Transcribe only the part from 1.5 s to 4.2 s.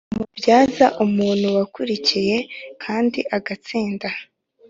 wakurikiye kandi agatsinda